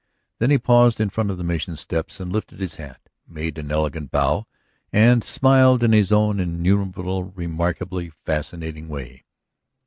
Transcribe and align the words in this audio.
Then 0.39 0.49
he 0.49 0.57
paused 0.57 0.99
in 0.99 1.11
front 1.11 1.29
of 1.29 1.37
the 1.37 1.43
Mission 1.43 1.75
steps 1.75 2.19
and 2.19 2.33
lifted 2.33 2.59
his 2.59 2.77
hat, 2.77 2.99
made 3.27 3.59
an 3.59 3.69
elegant 3.69 4.09
bow, 4.09 4.47
and 4.91 5.23
smiled 5.23 5.83
in 5.83 5.91
his 5.91 6.11
own 6.11 6.39
inimitable, 6.39 7.25
remarkably 7.25 8.09
fascinating 8.09 8.87
way. 8.89 9.25